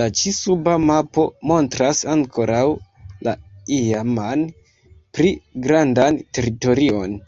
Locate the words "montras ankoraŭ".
1.52-2.62